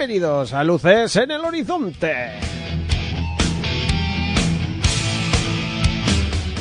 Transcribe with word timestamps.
Bienvenidos 0.00 0.54
a 0.54 0.64
Luces 0.64 1.14
en 1.16 1.30
el 1.30 1.44
Horizonte. 1.44 2.30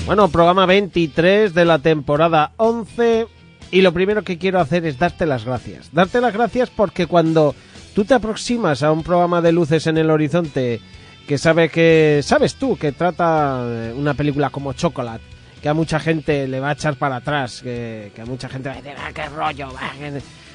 Bueno, 0.05 0.27
programa 0.27 0.65
23 0.65 1.53
de 1.53 1.63
la 1.63 1.79
temporada 1.79 2.51
11 2.57 3.27
y 3.71 3.81
lo 3.81 3.93
primero 3.93 4.23
que 4.23 4.37
quiero 4.37 4.59
hacer 4.59 4.85
es 4.85 4.99
darte 4.99 5.25
las 5.25 5.45
gracias. 5.45 5.89
Darte 5.93 6.19
las 6.19 6.33
gracias 6.33 6.69
porque 6.69 7.07
cuando 7.07 7.55
tú 7.95 8.03
te 8.03 8.13
aproximas 8.13 8.83
a 8.83 8.91
un 8.91 9.03
programa 9.03 9.39
de 9.41 9.53
Luces 9.53 9.87
en 9.87 9.97
el 9.97 10.09
Horizonte 10.09 10.81
que 11.25 11.37
sabe 11.37 11.69
que 11.69 12.19
sabes 12.21 12.55
tú 12.55 12.75
que 12.75 12.91
trata 12.91 13.63
eh, 13.65 13.93
una 13.95 14.15
película 14.15 14.49
como 14.49 14.73
Chocolate, 14.73 15.23
que 15.61 15.69
a 15.69 15.73
mucha 15.73 16.01
gente 16.01 16.45
le 16.45 16.59
va 16.59 16.71
a 16.71 16.73
echar 16.73 16.95
para 16.95 17.15
atrás, 17.15 17.61
que, 17.61 18.11
a 18.21 18.25
mucha 18.25 18.49
gente 18.49 18.67
va 18.67 18.75
a 18.75 18.81
decir, 18.81 18.97
ah, 18.99 19.11
qué 19.13 19.29
rollo, 19.29 19.69
va, 19.71 19.93
que-". 19.97 20.48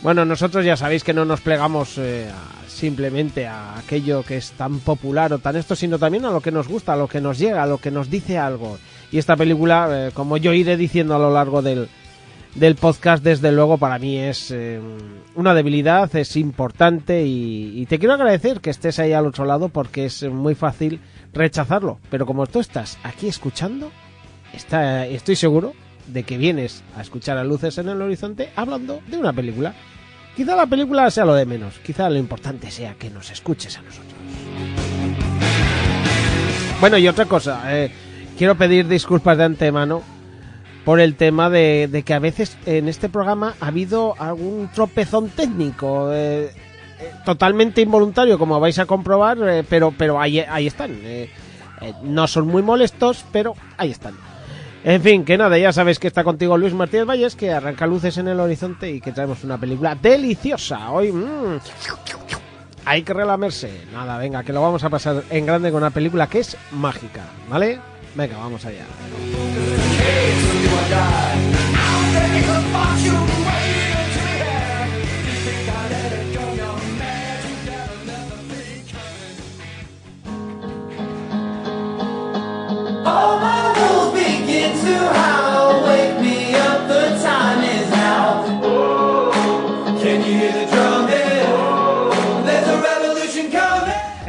Bueno, 0.00 0.24
nosotros 0.24 0.64
ya 0.64 0.76
sabéis 0.76 1.02
que 1.02 1.12
no 1.12 1.24
nos 1.24 1.40
plegamos 1.40 1.98
eh, 1.98 2.28
simplemente 2.68 3.48
a 3.48 3.76
aquello 3.78 4.22
que 4.22 4.36
es 4.36 4.52
tan 4.52 4.78
popular 4.78 5.32
o 5.32 5.40
tan 5.40 5.56
esto, 5.56 5.74
sino 5.74 5.98
también 5.98 6.24
a 6.24 6.30
lo 6.30 6.40
que 6.40 6.52
nos 6.52 6.68
gusta, 6.68 6.92
a 6.92 6.96
lo 6.96 7.08
que 7.08 7.20
nos 7.20 7.36
llega, 7.36 7.64
a 7.64 7.66
lo 7.66 7.78
que 7.78 7.90
nos 7.90 8.08
dice 8.08 8.38
algo. 8.38 8.78
Y 9.10 9.18
esta 9.18 9.36
película, 9.36 9.88
eh, 9.90 10.10
como 10.14 10.36
yo 10.36 10.52
iré 10.52 10.76
diciendo 10.76 11.16
a 11.16 11.18
lo 11.18 11.32
largo 11.32 11.62
del, 11.62 11.88
del 12.54 12.76
podcast, 12.76 13.24
desde 13.24 13.50
luego 13.50 13.76
para 13.76 13.98
mí 13.98 14.16
es 14.18 14.52
eh, 14.52 14.80
una 15.34 15.52
debilidad, 15.52 16.14
es 16.14 16.36
importante 16.36 17.24
y, 17.24 17.80
y 17.80 17.86
te 17.86 17.98
quiero 17.98 18.14
agradecer 18.14 18.60
que 18.60 18.70
estés 18.70 19.00
ahí 19.00 19.12
al 19.12 19.26
otro 19.26 19.46
lado 19.46 19.68
porque 19.68 20.04
es 20.04 20.22
muy 20.22 20.54
fácil 20.54 21.00
rechazarlo. 21.32 21.98
Pero 22.08 22.24
como 22.24 22.46
tú 22.46 22.60
estás 22.60 22.98
aquí 23.02 23.26
escuchando, 23.26 23.90
está, 24.54 25.06
estoy 25.06 25.34
seguro 25.34 25.72
de 26.12 26.22
que 26.22 26.38
vienes 26.38 26.82
a 26.96 27.02
escuchar 27.02 27.38
a 27.38 27.44
luces 27.44 27.78
en 27.78 27.88
el 27.88 28.00
horizonte 28.02 28.50
hablando 28.56 29.00
de 29.06 29.16
una 29.16 29.32
película. 29.32 29.74
Quizá 30.36 30.54
la 30.54 30.66
película 30.66 31.10
sea 31.10 31.24
lo 31.24 31.34
de 31.34 31.46
menos, 31.46 31.78
quizá 31.80 32.08
lo 32.08 32.16
importante 32.16 32.70
sea 32.70 32.94
que 32.94 33.10
nos 33.10 33.30
escuches 33.30 33.76
a 33.76 33.82
nosotros. 33.82 34.14
Bueno, 36.80 36.96
y 36.96 37.08
otra 37.08 37.24
cosa, 37.24 37.62
eh, 37.76 37.90
quiero 38.36 38.54
pedir 38.54 38.86
disculpas 38.86 39.36
de 39.36 39.44
antemano 39.44 40.02
por 40.84 41.00
el 41.00 41.16
tema 41.16 41.50
de, 41.50 42.04
que 42.06 42.14
a 42.14 42.20
veces 42.20 42.56
en 42.66 42.88
este 42.88 43.08
programa 43.08 43.54
ha 43.60 43.66
habido 43.66 44.14
algún 44.16 44.70
tropezón 44.72 45.28
técnico. 45.30 46.12
eh, 46.12 46.52
eh, 47.00 47.12
totalmente 47.24 47.80
involuntario, 47.80 48.38
como 48.38 48.60
vais 48.60 48.78
a 48.78 48.86
comprobar, 48.86 49.38
pero, 49.68 49.92
pero 49.96 50.20
ahí, 50.20 50.38
ahí 50.40 50.66
están. 50.66 50.98
no 52.02 52.26
son 52.26 52.46
muy 52.46 52.62
molestos, 52.62 53.24
pero 53.32 53.54
ahí 53.76 53.90
están. 53.90 54.14
En 54.84 55.02
fin, 55.02 55.24
que 55.24 55.36
nada, 55.36 55.58
ya 55.58 55.72
sabéis 55.72 55.98
que 55.98 56.06
está 56.06 56.22
contigo 56.22 56.56
Luis 56.56 56.72
Martínez 56.72 57.06
Valles, 57.06 57.34
que 57.34 57.52
arranca 57.52 57.86
luces 57.86 58.16
en 58.18 58.28
el 58.28 58.38
horizonte 58.38 58.90
y 58.90 59.00
que 59.00 59.12
traemos 59.12 59.42
una 59.44 59.58
película 59.58 59.94
deliciosa. 59.94 60.90
Hoy, 60.90 61.10
mm, 61.10 61.58
hay 62.84 63.02
que 63.02 63.12
relamerse. 63.12 63.70
Nada, 63.92 64.18
venga, 64.18 64.44
que 64.44 64.52
lo 64.52 64.62
vamos 64.62 64.84
a 64.84 64.90
pasar 64.90 65.24
en 65.30 65.46
grande 65.46 65.70
con 65.70 65.82
una 65.82 65.90
película 65.90 66.26
que 66.26 66.40
es 66.40 66.56
mágica, 66.70 67.22
¿vale? 67.50 67.80
Venga, 68.14 68.38
vamos 68.38 68.64
allá. 68.64 68.84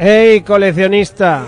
Hey, 0.02 0.40
coleccionista. 0.40 1.44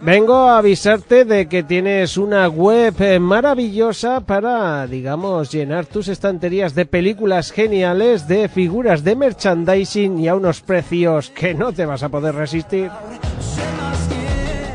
Vengo 0.00 0.48
a 0.48 0.56
avisarte 0.56 1.26
de 1.26 1.46
que 1.46 1.62
tienes 1.62 2.16
una 2.16 2.48
web 2.48 2.94
eh, 3.00 3.18
maravillosa 3.18 4.22
para, 4.22 4.86
digamos, 4.86 5.52
llenar 5.52 5.84
tus 5.84 6.08
estanterías 6.08 6.74
de 6.74 6.86
películas 6.86 7.52
geniales, 7.52 8.26
de 8.26 8.48
figuras 8.48 9.04
de 9.04 9.14
merchandising 9.14 10.20
y 10.20 10.28
a 10.28 10.36
unos 10.36 10.62
precios 10.62 11.28
que 11.28 11.52
no 11.52 11.74
te 11.74 11.84
vas 11.84 12.02
a 12.02 12.08
poder 12.08 12.34
resistir. 12.34 12.90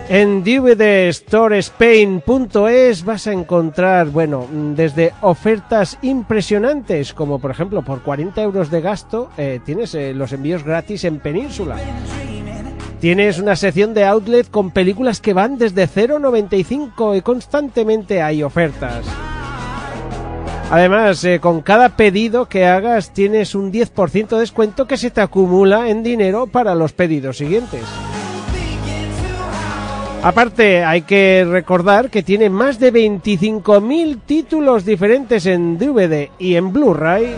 En 0.07 0.44
dvdstorespain.es 0.44 3.03
vas 3.03 3.25
a 3.25 3.34
encontrar, 3.34 4.09
bueno, 4.09 4.47
desde 4.75 5.12
ofertas 5.22 5.97
impresionantes, 6.03 7.16
como 7.16 7.40
por 7.40 7.50
ejemplo 7.50 7.81
por 7.81 8.03
40 8.03 8.44
euros 8.44 8.69
de 8.69 8.81
gasto 8.81 9.31
eh, 9.38 9.59
tienes 9.66 9.95
eh, 9.95 10.13
los 10.13 10.34
envíos 10.34 10.63
gratis 10.63 11.03
en 11.06 11.18
Península. 11.18 11.78
Tienes 13.00 13.39
una 13.39 13.56
sección 13.56 13.94
de 13.94 14.06
outlet 14.06 14.50
con 14.50 14.72
películas 14.72 15.19
que 15.19 15.33
van 15.33 15.57
desde 15.57 15.88
0,95 15.88 17.17
y 17.17 17.22
constantemente 17.22 18.22
hay 18.22 18.41
ofertas. 18.41 19.06
Además, 20.72 21.23
eh, 21.23 21.39
con 21.39 21.61
cada 21.61 21.89
pedido 21.89 22.47
que 22.47 22.66
hagas 22.66 23.11
tienes 23.11 23.53
un 23.53 23.72
10% 23.72 24.29
de 24.29 24.39
descuento 24.39 24.88
que 24.88 24.97
se 24.97 25.11
te 25.11 25.22
acumula 25.22 25.89
en 25.89 26.01
dinero 26.01 26.47
para 26.47 26.73
los 26.73 26.94
pedidos 26.94 27.38
siguientes. 27.38 27.83
Aparte, 30.23 30.83
hay 30.83 31.03
que 31.03 31.45
recordar 31.47 32.09
que 32.09 32.23
tiene 32.23 32.50
más 32.50 32.79
de 32.79 32.91
25.000 32.91 34.22
títulos 34.25 34.83
diferentes 34.83 35.45
en 35.45 35.77
DVD 35.77 36.29
y 36.39 36.56
en 36.56 36.73
Blu-ray. 36.73 37.35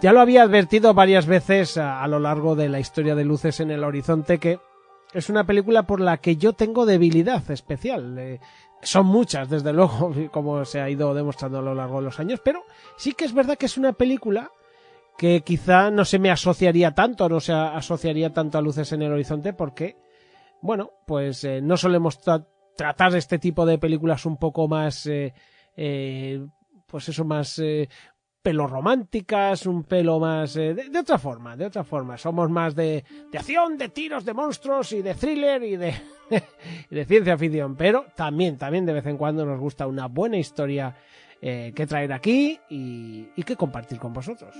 Ya 0.00 0.12
lo 0.12 0.20
había 0.20 0.44
advertido 0.44 0.94
varias 0.94 1.26
veces 1.26 1.78
a, 1.78 2.00
a 2.00 2.06
lo 2.06 2.20
largo 2.20 2.54
de 2.54 2.68
la 2.68 2.78
historia 2.78 3.16
de 3.16 3.24
Luces 3.24 3.58
en 3.58 3.72
el 3.72 3.82
Horizonte 3.82 4.38
que 4.38 4.60
es 5.12 5.28
una 5.28 5.44
película 5.44 5.84
por 5.84 6.00
la 6.00 6.18
que 6.18 6.36
yo 6.36 6.52
tengo 6.52 6.86
debilidad 6.86 7.48
especial. 7.50 8.16
Eh, 8.18 8.40
son 8.82 9.06
muchas, 9.06 9.48
desde 9.50 9.72
luego, 9.72 10.12
como 10.32 10.64
se 10.64 10.80
ha 10.80 10.88
ido 10.90 11.12
demostrando 11.14 11.58
a 11.58 11.62
lo 11.62 11.74
largo 11.74 11.98
de 11.98 12.04
los 12.06 12.20
años, 12.20 12.40
pero 12.44 12.62
sí 12.96 13.12
que 13.12 13.24
es 13.24 13.32
verdad 13.34 13.58
que 13.58 13.66
es 13.66 13.76
una 13.76 13.92
película 13.92 14.50
que 15.18 15.42
quizá 15.42 15.90
no 15.90 16.04
se 16.06 16.18
me 16.18 16.30
asociaría 16.30 16.94
tanto, 16.94 17.28
no 17.28 17.40
se 17.40 17.52
asociaría 17.52 18.32
tanto 18.32 18.56
a 18.56 18.62
Luces 18.62 18.90
en 18.92 19.02
el 19.02 19.12
Horizonte, 19.12 19.52
porque, 19.52 19.96
bueno, 20.62 20.92
pues 21.06 21.44
eh, 21.44 21.60
no 21.60 21.76
solemos 21.76 22.24
tra- 22.24 22.46
tratar 22.74 23.14
este 23.14 23.38
tipo 23.38 23.66
de 23.66 23.76
películas 23.76 24.24
un 24.24 24.38
poco 24.38 24.66
más, 24.66 25.04
eh, 25.06 25.34
eh, 25.76 26.46
pues 26.86 27.08
eso, 27.10 27.24
más 27.26 27.60
pelo 28.42 28.66
románticas, 28.66 29.66
un 29.66 29.84
pelo 29.84 30.18
más 30.18 30.56
eh, 30.56 30.74
de, 30.74 30.98
otra 30.98 31.18
forma, 31.18 31.56
de 31.56 31.66
otra 31.66 31.84
forma. 31.84 32.16
Somos 32.16 32.50
más 32.50 32.74
de, 32.74 33.04
de 33.30 33.38
acción, 33.38 33.76
de 33.76 33.90
tiros, 33.90 34.24
de 34.24 34.32
monstruos 34.32 34.92
y 34.92 35.02
de 35.02 35.14
thriller 35.14 35.62
y 35.62 35.76
de, 35.76 35.94
de 36.90 37.04
ciencia 37.04 37.36
ficción, 37.36 37.76
pero 37.76 38.06
también, 38.16 38.56
también 38.56 38.86
de 38.86 38.94
vez 38.94 39.06
en 39.06 39.16
cuando 39.16 39.44
nos 39.44 39.60
gusta 39.60 39.86
una 39.86 40.06
buena 40.06 40.38
historia 40.38 40.96
eh, 41.42 41.72
que 41.74 41.86
traer 41.86 42.12
aquí 42.12 42.58
y, 42.70 43.28
y 43.36 43.42
que 43.42 43.56
compartir 43.56 43.98
con 43.98 44.12
vosotros. 44.12 44.54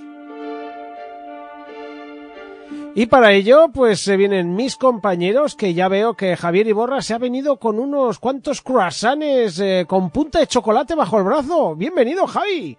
Y 2.94 3.06
para 3.06 3.32
ello, 3.32 3.70
pues 3.72 4.00
se 4.00 4.16
vienen 4.16 4.54
mis 4.54 4.76
compañeros, 4.76 5.54
que 5.54 5.74
ya 5.74 5.88
veo 5.88 6.14
que 6.14 6.36
Javier 6.36 6.66
Iborra 6.66 7.02
se 7.02 7.14
ha 7.14 7.18
venido 7.18 7.58
con 7.58 7.78
unos 7.78 8.18
cuantos 8.18 8.62
croissants 8.62 9.60
eh, 9.60 9.84
con 9.88 10.10
punta 10.10 10.40
de 10.40 10.48
chocolate 10.48 10.94
bajo 10.94 11.18
el 11.18 11.24
brazo. 11.24 11.76
Bienvenido, 11.76 12.26
Javi. 12.26 12.76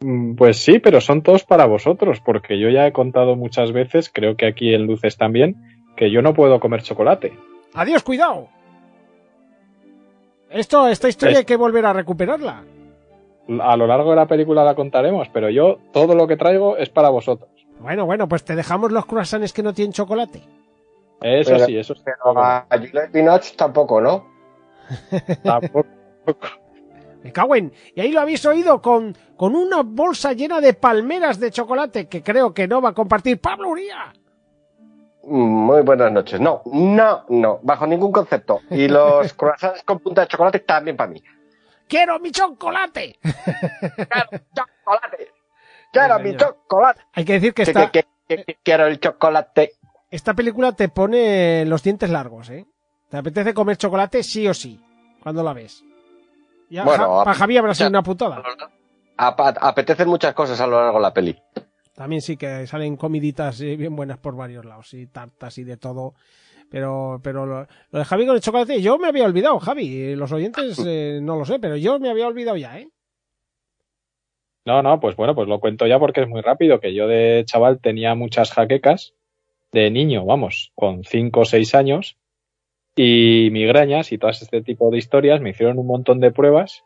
Mm, 0.00 0.34
Pues 0.36 0.58
sí, 0.58 0.78
pero 0.78 1.00
son 1.00 1.22
todos 1.22 1.44
para 1.44 1.66
vosotros, 1.66 2.20
porque 2.20 2.58
yo 2.58 2.68
ya 2.68 2.86
he 2.86 2.92
contado 2.92 3.34
muchas 3.36 3.72
veces, 3.72 4.10
creo 4.12 4.36
que 4.36 4.46
aquí 4.46 4.74
en 4.74 4.86
Luces 4.86 5.16
también, 5.16 5.56
que 5.96 6.10
yo 6.10 6.20
no 6.22 6.34
puedo 6.34 6.60
comer 6.60 6.82
chocolate. 6.82 7.36
Adiós, 7.74 8.02
cuidado. 8.02 8.48
Esto, 10.50 10.86
esta 10.88 11.08
historia 11.08 11.32
Es- 11.32 11.38
hay 11.40 11.44
que 11.44 11.56
volver 11.56 11.84
a 11.86 11.92
recuperarla. 11.92 12.62
A 13.60 13.76
lo 13.76 13.86
largo 13.86 14.10
de 14.10 14.16
la 14.16 14.26
película 14.26 14.64
la 14.64 14.74
contaremos, 14.74 15.28
pero 15.32 15.48
yo 15.50 15.78
todo 15.92 16.14
lo 16.14 16.26
que 16.26 16.36
traigo 16.36 16.76
es 16.76 16.88
para 16.90 17.10
vosotros. 17.10 17.48
Bueno, 17.78 18.04
bueno, 18.06 18.28
pues 18.28 18.44
te 18.44 18.56
dejamos 18.56 18.90
los 18.92 19.06
croissants 19.06 19.52
que 19.52 19.62
no 19.62 19.72
tienen 19.72 19.92
chocolate. 19.92 20.42
Eso 21.20 21.52
Pero- 21.52 21.66
sí, 21.66 21.76
eso 21.78 21.94
sí. 21.94 22.02
A 22.36 22.66
Juliette 22.70 23.12
Binoche 23.12 23.54
tampoco, 23.56 24.00
¿no? 24.00 24.26
Tampoco- 25.42 25.86
Me 27.26 27.32
cago 27.32 27.56
en. 27.56 27.72
Y 27.94 28.00
ahí 28.00 28.12
lo 28.12 28.20
habéis 28.20 28.44
oído 28.46 28.80
con, 28.80 29.16
con 29.36 29.54
una 29.56 29.82
bolsa 29.82 30.32
llena 30.32 30.60
de 30.60 30.74
palmeras 30.74 31.40
de 31.40 31.50
chocolate 31.50 32.06
que 32.08 32.22
creo 32.22 32.54
que 32.54 32.68
no 32.68 32.80
va 32.80 32.90
a 32.90 32.94
compartir 32.94 33.40
Pablo 33.40 33.68
Uría. 33.70 34.12
Muy 35.24 35.82
buenas 35.82 36.12
noches. 36.12 36.40
No, 36.40 36.62
no, 36.66 37.24
no, 37.28 37.58
bajo 37.62 37.86
ningún 37.86 38.12
concepto. 38.12 38.60
Y 38.70 38.86
los 38.88 39.32
croissants 39.36 39.82
con 39.82 39.98
punta 39.98 40.20
de 40.22 40.28
chocolate 40.28 40.60
también 40.60 40.96
para 40.96 41.10
mí. 41.10 41.22
¡Quiero 41.88 42.18
mi 42.20 42.30
chocolate! 42.30 43.18
¡Quiero 43.22 44.44
chocolate! 44.54 45.30
¡Quiero 45.92 46.16
Sí, 46.18 46.22
mi 46.22 46.36
chocolate! 46.36 47.00
Hay 47.12 47.24
que 47.24 47.32
decir 47.34 47.54
que 47.54 47.62
esta, 47.62 47.90
que- 47.90 48.06
que- 48.28 48.44
que 48.44 48.58
quiero 48.62 48.86
el 48.86 48.98
chocolate. 49.00 49.72
esta 50.10 50.34
película 50.34 50.72
te 50.72 50.88
pone 50.88 51.64
los 51.66 51.82
dientes 51.82 52.10
largos, 52.10 52.50
¿eh? 52.50 52.66
Te 53.08 53.16
apetece 53.16 53.52
comer 53.54 53.76
chocolate 53.76 54.22
sí 54.22 54.46
o 54.48 54.54
sí, 54.54 54.80
cuando 55.22 55.42
la 55.44 55.52
ves. 55.52 55.84
Ya, 56.68 56.84
Bueno, 56.84 57.22
para 57.24 57.34
Javi 57.34 57.56
habrá 57.56 57.74
sido 57.74 57.88
una 57.88 58.02
putada. 58.02 58.42
Apetecen 59.16 60.08
muchas 60.08 60.34
cosas 60.34 60.60
a 60.60 60.66
lo 60.66 60.80
largo 60.80 60.98
de 60.98 61.02
la 61.02 61.14
peli. 61.14 61.36
También 61.94 62.20
sí 62.20 62.36
que 62.36 62.66
salen 62.66 62.96
comiditas 62.96 63.60
eh, 63.62 63.76
bien 63.76 63.96
buenas 63.96 64.18
por 64.18 64.36
varios 64.36 64.64
lados, 64.64 64.92
y 64.92 65.06
tartas 65.06 65.56
y 65.58 65.64
de 65.64 65.78
todo. 65.78 66.14
Pero, 66.70 67.20
pero 67.22 67.46
lo, 67.46 67.66
lo 67.90 67.98
de 67.98 68.04
Javi 68.04 68.26
con 68.26 68.34
el 68.34 68.42
chocolate, 68.42 68.82
yo 68.82 68.98
me 68.98 69.08
había 69.08 69.24
olvidado, 69.24 69.58
Javi. 69.60 70.14
Los 70.14 70.32
oyentes 70.32 70.78
eh, 70.86 71.20
no 71.22 71.36
lo 71.36 71.44
sé, 71.44 71.58
pero 71.58 71.76
yo 71.76 71.98
me 71.98 72.10
había 72.10 72.26
olvidado 72.26 72.56
ya, 72.56 72.78
¿eh? 72.78 72.88
No, 74.66 74.82
no, 74.82 74.98
pues 74.98 75.14
bueno, 75.14 75.34
pues 75.34 75.46
lo 75.46 75.60
cuento 75.60 75.86
ya 75.86 75.98
porque 75.98 76.22
es 76.22 76.28
muy 76.28 76.40
rápido, 76.40 76.80
que 76.80 76.92
yo 76.92 77.06
de 77.06 77.44
chaval 77.46 77.80
tenía 77.80 78.16
muchas 78.16 78.52
jaquecas, 78.52 79.14
de 79.70 79.90
niño, 79.90 80.24
vamos, 80.24 80.72
con 80.74 81.04
5 81.04 81.40
o 81.40 81.44
6 81.44 81.74
años, 81.76 82.16
y 82.96 83.50
migrañas 83.52 84.10
y 84.10 84.18
todas 84.18 84.42
este 84.42 84.62
tipo 84.62 84.90
de 84.90 84.98
historias, 84.98 85.40
me 85.40 85.50
hicieron 85.50 85.78
un 85.78 85.86
montón 85.86 86.18
de 86.18 86.32
pruebas, 86.32 86.82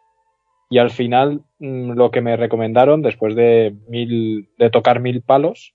y 0.69 0.79
al 0.79 0.91
final 0.91 1.43
mm, 1.59 1.93
lo 1.93 2.11
que 2.11 2.21
me 2.21 2.37
recomendaron, 2.37 3.03
después 3.03 3.35
de 3.35 3.75
mil, 3.89 4.49
de 4.59 4.71
tocar 4.71 5.01
mil 5.01 5.23
palos, 5.23 5.75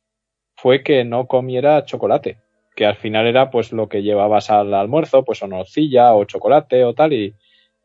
fue 0.55 0.83
que 0.83 1.03
no 1.03 1.27
comiera 1.27 1.85
chocolate, 1.85 2.37
que 2.75 2.85
al 2.85 2.95
final 2.95 3.27
era 3.27 3.49
pues 3.49 3.71
lo 3.71 3.89
que 3.89 4.03
llevabas 4.03 4.49
al 4.49 4.73
almuerzo, 4.73 5.23
pues 5.23 5.41
o 5.41 5.47
nocilla 5.47 6.13
o 6.13 6.25
chocolate 6.25 6.83
o 6.83 6.93
tal, 6.93 7.13
y, 7.13 7.33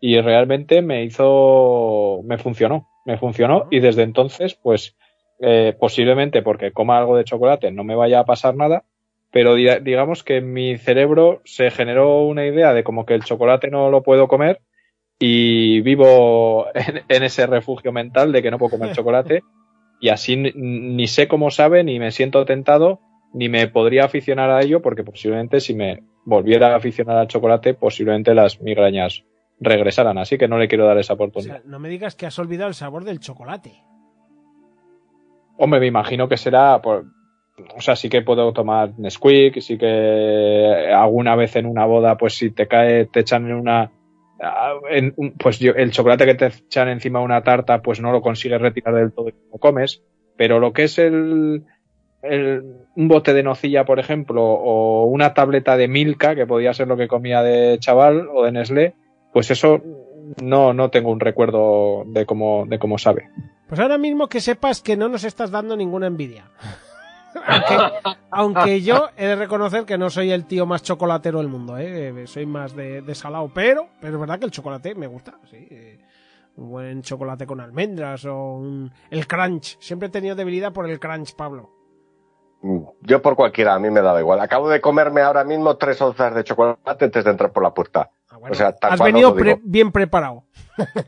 y 0.01 0.21
realmente 0.21 0.83
me 0.83 1.05
hizo, 1.05 2.21
me 2.25 2.39
funcionó, 2.39 2.89
me 3.05 3.17
funcionó 3.17 3.67
y 3.71 3.81
desde 3.81 4.03
entonces 4.03 4.55
pues 4.55 4.97
eh, 5.41 5.75
posiblemente 5.79 6.43
porque 6.43 6.73
coma 6.73 6.99
algo 6.99 7.17
de 7.17 7.25
chocolate 7.25 7.71
no 7.71 7.83
me 7.83 7.95
vaya 7.95 8.21
a 8.21 8.25
pasar 8.25 8.55
nada, 8.57 8.85
pero 9.33 9.55
di- 9.55 9.69
digamos 9.83 10.23
que 10.25 10.37
en 10.39 10.53
mi 10.53 10.77
cerebro 10.79 11.41
se 11.45 11.71
generó 11.71 12.23
una 12.25 12.47
idea 12.47 12.73
de 12.75 12.83
como 12.85 13.07
que 13.07 13.15
el 13.15 13.25
chocolate 13.25 13.71
no 13.71 13.91
lo 13.91 14.03
puedo 14.03 14.27
comer 14.29 14.61
y 15.19 15.81
vivo 15.83 16.67
en, 16.75 17.03
en 17.09 17.23
ese 17.23 17.47
refugio 17.47 17.93
mental 17.93 18.33
de 18.33 18.43
que 18.43 18.51
no 18.51 18.59
puedo 18.59 18.71
comer 18.71 18.93
chocolate 18.95 19.43
y 20.01 20.09
así 20.09 20.37
ni, 20.37 21.07
sé 21.07 21.29
cómo 21.29 21.51
sabe, 21.51 21.85
ni 21.85 21.99
me 21.99 22.11
siento 22.11 22.45
tentado, 22.47 23.01
ni 23.35 23.49
me 23.51 23.69
podría 23.69 24.05
aficionar 24.07 24.51
a 24.51 24.63
ello 24.63 24.81
porque 24.81 25.05
posiblemente 25.05 25.61
si 25.61 25.75
me 25.75 26.03
volviera 26.25 26.73
a 26.73 26.77
aficionar 26.77 27.19
al 27.19 27.29
chocolate 27.29 27.75
posiblemente 27.75 28.35
las 28.35 28.61
migrañas 28.63 29.25
regresaran, 29.61 30.17
así 30.17 30.39
que 30.39 30.49
no 30.49 30.57
le 30.59 30.69
quiero 30.69 30.87
dar 30.87 30.97
esa 30.99 31.13
O 31.13 31.17
oportunidad. 31.17 31.61
sea, 31.61 31.71
no 31.71 31.79
me 31.79 31.91
digas 31.91 32.17
que 32.17 32.25
has 32.25 32.39
olvidado 32.39 32.69
el 32.69 32.75
sabor 32.75 33.05
del 33.05 33.21
chocolate. 33.21 33.75
Hombre, 35.59 35.81
me 35.81 35.87
imagino 35.87 36.29
que 36.29 36.37
será 36.39 36.81
por. 36.81 37.05
O 37.77 37.81
sea, 37.81 37.95
sí 37.97 38.09
que 38.09 38.23
puedo 38.23 38.53
tomar 38.53 38.93
Nesquik, 38.99 39.61
sí 39.61 39.77
que 39.77 40.91
alguna 40.95 41.37
vez 41.37 41.57
en 41.57 41.67
una 41.67 41.85
boda, 41.85 42.17
pues 42.17 42.35
si 42.35 42.51
te 42.51 42.67
cae, 42.67 43.07
te 43.07 43.21
echan 43.21 43.47
en 43.47 43.55
una. 43.55 43.91
ah, 44.43 44.75
en 44.91 45.15
pues 45.39 45.59
yo, 45.59 45.73
el 45.73 45.91
chocolate 45.91 46.25
que 46.27 46.35
te 46.35 46.47
echan 46.47 46.89
encima 46.89 47.19
de 47.19 47.25
una 47.27 47.43
tarta, 47.43 47.83
pues 47.83 48.01
no 48.01 48.13
lo 48.13 48.23
consigues 48.23 48.61
retirar 48.61 48.95
del 48.95 49.13
todo 49.13 49.29
y 49.29 49.35
lo 49.53 49.59
comes. 49.59 50.03
Pero 50.37 50.59
lo 50.59 50.73
que 50.73 50.85
es 50.85 50.99
el, 50.99 51.65
el- 52.23 52.63
un 52.97 53.09
bote 53.09 53.35
de 53.35 53.43
nocilla, 53.43 53.85
por 53.85 53.99
ejemplo, 53.99 54.43
o 54.43 55.05
una 55.05 55.35
tableta 55.35 55.77
de 55.77 55.87
Milka, 55.89 56.35
que 56.35 56.47
podía 56.47 56.73
ser 56.73 56.89
lo 56.89 56.97
que 56.97 57.09
comía 57.09 57.43
de 57.43 57.79
chaval, 57.79 58.27
o 58.33 58.45
de 58.45 58.53
Nestlé, 58.53 58.95
pues 59.35 59.51
eso 59.51 59.83
no, 60.43 60.73
no 60.73 60.91
tengo 60.91 61.11
un 61.11 61.21
recuerdo 61.21 62.05
de 62.07 62.25
cómo, 62.25 62.65
de 62.67 62.79
cómo 62.79 62.97
sabe. 62.97 63.29
Pues 63.69 63.79
ahora 63.81 63.99
mismo 63.99 64.29
que 64.29 64.41
sepas 64.41 64.81
que 64.81 64.97
no 64.97 65.09
nos 65.11 65.25
estás 65.25 65.51
dando 65.51 65.77
ninguna 65.77 66.07
envidia. 66.07 66.51
Aunque, 67.35 68.19
aunque 68.31 68.81
yo 68.83 69.09
he 69.17 69.27
de 69.27 69.37
reconocer 69.37 69.85
que 69.85 69.99
no 69.99 70.11
soy 70.11 70.31
el 70.33 70.47
tío 70.47 70.67
más 70.67 70.83
chocolatero 70.83 71.39
del 71.39 71.49
mundo, 71.49 71.77
¿eh? 71.79 72.27
soy 72.27 72.47
más 72.47 72.75
de, 72.75 73.03
de 73.03 73.15
salado, 73.15 73.51
pero, 73.55 73.89
pero 74.01 74.15
es 74.15 74.21
verdad 74.21 74.39
que 74.39 74.47
el 74.47 74.51
chocolate 74.51 74.95
me 74.95 75.07
gusta, 75.07 75.35
sí. 75.51 75.67
eh, 75.71 75.99
Un 76.57 76.71
buen 76.71 77.03
chocolate 77.03 77.47
con 77.47 77.61
almendras 77.61 78.25
o 78.27 78.55
un- 78.57 78.93
el 79.11 79.27
crunch. 79.27 79.79
Siempre 79.81 80.09
he 80.09 80.11
tenido 80.11 80.35
debilidad 80.35 80.73
por 80.73 80.89
el 80.89 80.99
crunch, 80.99 81.35
Pablo. 81.35 81.71
Mm, 82.63 82.81
Yo 83.03 83.23
por 83.23 83.37
cualquiera, 83.37 83.75
a 83.75 83.79
mí 83.79 83.89
me 83.91 84.03
daba 84.03 84.21
igual. 84.21 84.41
Acabo 84.41 84.69
de 84.69 84.81
comerme 84.81 85.23
ahora 85.23 85.45
mismo 85.45 85.77
tres 85.79 86.01
onzas 86.03 86.35
de 86.35 86.45
chocolate 86.45 87.05
antes 87.07 87.25
de 87.25 87.31
entrar 87.31 87.53
por 87.53 87.63
la 87.63 87.73
puerta. 87.73 88.11
Ah, 88.29 88.37
bueno, 88.37 88.53
O 88.53 88.55
sea, 88.55 88.73
tal 88.77 88.93
has 88.93 89.01
venido 89.01 89.35
pre- 89.35 89.59
bien 89.63 89.91
preparado. 89.93 90.45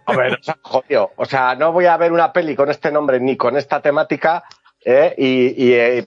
A 0.06 0.16
ver, 0.16 0.34
o 0.40 0.42
sea, 0.42 0.56
jodido. 0.62 1.10
O 1.16 1.24
sea, 1.26 1.54
no 1.54 1.70
voy 1.72 1.86
a 1.86 1.96
ver 1.98 2.10
una 2.12 2.32
peli 2.32 2.56
con 2.56 2.70
este 2.70 2.90
nombre 2.90 3.20
ni 3.20 3.36
con 3.36 3.56
esta 3.56 3.80
temática 3.82 4.42
¿eh? 4.84 5.14
y, 5.16 5.64
y, 5.64 5.72
eh, 5.74 6.06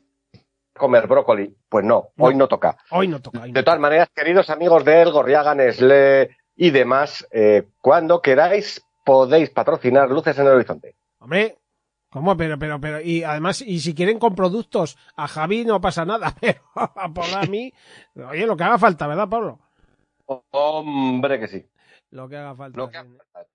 comer 0.75 1.07
brócoli. 1.07 1.55
Pues 1.69 1.85
no, 1.85 2.09
hoy 2.17 2.35
no 2.35 2.47
toca. 2.47 2.77
Hoy 2.91 3.07
no 3.07 3.21
toca. 3.21 3.41
hoy 3.41 3.51
no 3.51 3.53
De 3.53 3.63
todas 3.63 3.79
maneras, 3.79 4.09
queridos 4.13 4.49
amigos 4.49 4.83
de 4.85 5.01
El 5.01 5.11
Gorriaga, 5.11 5.55
Nestlé 5.55 6.37
y 6.55 6.69
demás, 6.71 7.27
eh, 7.31 7.67
cuando 7.81 8.21
queráis 8.21 8.81
podéis 9.03 9.49
patrocinar 9.49 10.09
Luces 10.09 10.37
en 10.39 10.47
el 10.47 10.53
Horizonte. 10.53 10.95
Hombre, 11.19 11.57
¿cómo? 12.09 12.35
Pero, 12.37 12.57
pero, 12.57 12.79
pero, 12.79 13.01
y 13.01 13.23
además, 13.23 13.61
y 13.61 13.79
si 13.79 13.93
quieren 13.93 14.19
con 14.19 14.35
productos, 14.35 14.97
a 15.15 15.27
Javi 15.27 15.65
no 15.65 15.81
pasa 15.81 16.05
nada, 16.05 16.33
pero 16.41 16.61
a 16.75 17.13
Pablo 17.13 17.37
a 17.37 17.45
mí, 17.45 17.73
oye, 18.15 18.45
lo 18.45 18.57
que 18.57 18.63
haga 18.63 18.77
falta, 18.77 19.07
¿verdad, 19.07 19.29
Pablo? 19.29 19.59
Hombre 20.51 21.39
que 21.39 21.47
sí. 21.47 21.65
Lo 22.11 22.27
que 22.27 22.37
haga 22.37 22.55
falta. 22.55 22.77
Lo 22.77 22.89
que 22.89 22.97
sí. 22.97 23.54